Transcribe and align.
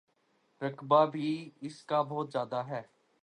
رقبہ 0.61 1.05
بھی 1.05 1.49
اس 1.61 1.83
کا 1.83 2.01
بہت 2.01 2.31
زیادہ 2.31 2.63
ہے۔ 2.67 2.81